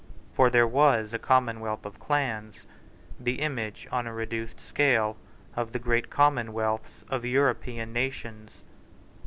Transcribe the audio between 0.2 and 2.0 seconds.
For there was a commonwealth of